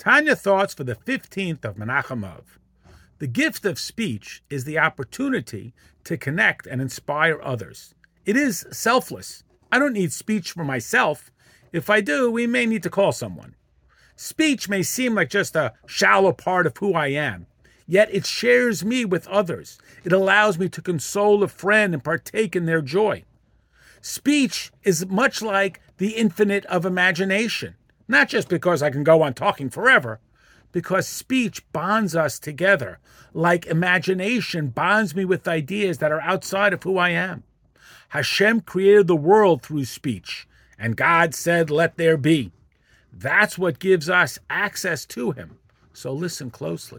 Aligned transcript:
Tanya 0.00 0.34
thoughts 0.34 0.72
for 0.72 0.82
the 0.82 0.94
15th 0.94 1.62
of 1.62 1.76
Menachem 1.76 2.24
Av. 2.24 2.58
The 3.18 3.26
gift 3.26 3.66
of 3.66 3.78
speech 3.78 4.42
is 4.48 4.64
the 4.64 4.78
opportunity 4.78 5.74
to 6.04 6.16
connect 6.16 6.66
and 6.66 6.80
inspire 6.80 7.38
others. 7.42 7.94
It 8.24 8.34
is 8.34 8.66
selfless. 8.72 9.44
I 9.70 9.78
don't 9.78 9.92
need 9.92 10.10
speech 10.10 10.52
for 10.52 10.64
myself. 10.64 11.30
If 11.70 11.90
I 11.90 12.00
do, 12.00 12.30
we 12.30 12.46
may 12.46 12.64
need 12.64 12.82
to 12.84 12.88
call 12.88 13.12
someone. 13.12 13.56
Speech 14.16 14.70
may 14.70 14.82
seem 14.82 15.16
like 15.16 15.28
just 15.28 15.54
a 15.54 15.74
shallow 15.84 16.32
part 16.32 16.66
of 16.66 16.78
who 16.78 16.94
I 16.94 17.08
am, 17.08 17.46
yet 17.86 18.08
it 18.10 18.24
shares 18.24 18.82
me 18.82 19.04
with 19.04 19.28
others. 19.28 19.78
It 20.02 20.12
allows 20.12 20.58
me 20.58 20.70
to 20.70 20.80
console 20.80 21.42
a 21.42 21.48
friend 21.48 21.92
and 21.92 22.02
partake 22.02 22.56
in 22.56 22.64
their 22.64 22.80
joy. 22.80 23.24
Speech 24.00 24.72
is 24.82 25.04
much 25.04 25.42
like 25.42 25.82
the 25.98 26.12
infinite 26.16 26.64
of 26.64 26.86
imagination, 26.86 27.74
not 28.10 28.28
just 28.28 28.48
because 28.48 28.82
I 28.82 28.90
can 28.90 29.04
go 29.04 29.22
on 29.22 29.34
talking 29.34 29.70
forever, 29.70 30.18
because 30.72 31.06
speech 31.06 31.62
bonds 31.72 32.16
us 32.16 32.40
together, 32.40 32.98
like 33.32 33.66
imagination 33.66 34.68
bonds 34.68 35.14
me 35.14 35.24
with 35.24 35.46
ideas 35.46 35.98
that 35.98 36.10
are 36.10 36.20
outside 36.20 36.72
of 36.72 36.82
who 36.82 36.98
I 36.98 37.10
am. 37.10 37.44
Hashem 38.08 38.62
created 38.62 39.06
the 39.06 39.14
world 39.14 39.62
through 39.62 39.84
speech, 39.84 40.48
and 40.76 40.96
God 40.96 41.36
said, 41.36 41.70
Let 41.70 41.96
there 41.96 42.16
be. 42.16 42.50
That's 43.12 43.56
what 43.56 43.78
gives 43.78 44.10
us 44.10 44.40
access 44.50 45.06
to 45.06 45.30
Him. 45.30 45.58
So 45.92 46.12
listen 46.12 46.50
closely. 46.50 46.98